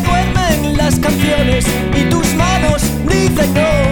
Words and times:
duermen 0.00 0.76
las 0.76 0.98
canciones 0.98 1.66
y 1.94 2.04
tus 2.10 2.34
manos 2.34 2.82
dicen 3.06 3.54
no. 3.54 3.91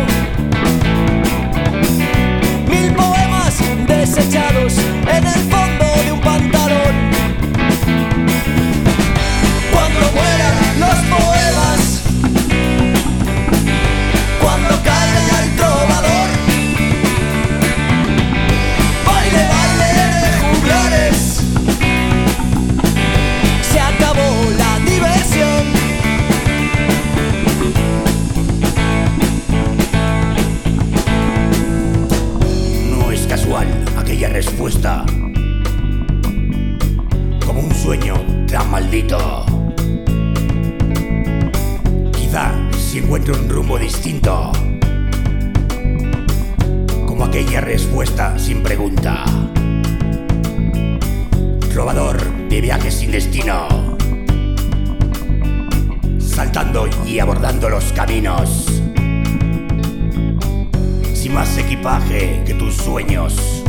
Sueño 37.91 38.15
tan 38.47 38.71
maldito. 38.71 39.45
Quizá 42.13 42.53
si 42.79 42.99
encuentro 42.99 43.35
un 43.35 43.49
rumbo 43.49 43.77
distinto. 43.81 44.53
Como 47.05 47.25
aquella 47.25 47.61
respuesta 47.61 48.39
sin 48.39 48.63
pregunta. 48.63 49.25
Robador 51.75 52.23
de 52.49 52.61
viajes 52.61 52.95
sin 52.95 53.11
destino. 53.11 53.67
Saltando 56.21 56.89
y 57.05 57.19
abordando 57.19 57.69
los 57.69 57.93
caminos 57.93 58.67
sin 61.13 61.35
más 61.35 61.59
equipaje 61.59 62.45
que 62.47 62.55
tus 62.55 62.77
sueños. 62.77 63.65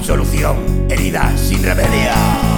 Absolución, 0.00 0.86
herida 0.88 1.30
sin 1.36 1.62
remedio. 1.62 2.49